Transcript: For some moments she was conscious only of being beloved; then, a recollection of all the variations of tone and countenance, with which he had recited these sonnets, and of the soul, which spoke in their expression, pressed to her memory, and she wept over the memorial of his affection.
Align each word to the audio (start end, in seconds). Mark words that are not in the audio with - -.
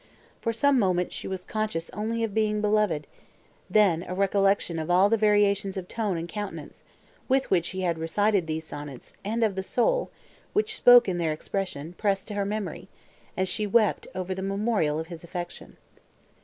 For 0.41 0.51
some 0.51 0.79
moments 0.79 1.13
she 1.15 1.27
was 1.27 1.45
conscious 1.45 1.91
only 1.91 2.23
of 2.23 2.33
being 2.33 2.59
beloved; 2.59 3.05
then, 3.69 4.03
a 4.07 4.15
recollection 4.15 4.79
of 4.79 4.89
all 4.89 5.09
the 5.09 5.15
variations 5.15 5.77
of 5.77 5.87
tone 5.87 6.17
and 6.17 6.27
countenance, 6.27 6.81
with 7.29 7.51
which 7.51 7.67
he 7.67 7.81
had 7.81 7.99
recited 7.99 8.47
these 8.47 8.65
sonnets, 8.65 9.13
and 9.23 9.43
of 9.43 9.53
the 9.53 9.61
soul, 9.61 10.09
which 10.53 10.75
spoke 10.75 11.07
in 11.07 11.19
their 11.19 11.31
expression, 11.33 11.93
pressed 11.99 12.27
to 12.29 12.33
her 12.33 12.45
memory, 12.45 12.87
and 13.37 13.47
she 13.47 13.67
wept 13.67 14.07
over 14.15 14.33
the 14.33 14.41
memorial 14.41 14.97
of 14.97 15.05
his 15.05 15.23
affection. 15.23 15.77